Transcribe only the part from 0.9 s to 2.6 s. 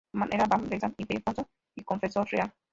Ildefonso y confesor real.